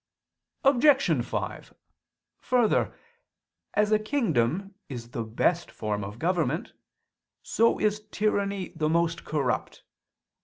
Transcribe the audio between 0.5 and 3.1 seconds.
Obj. 5: Further,